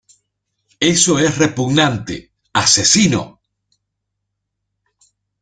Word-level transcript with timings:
Eso 0.79 1.19
es 1.19 1.37
repugnante.¡ 1.37 2.31
Asesino! 2.53 3.39